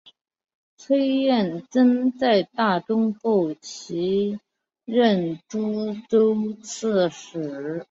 [0.77, 4.39] 崔彦曾在大中后期
[4.83, 7.39] 任诸州刺史。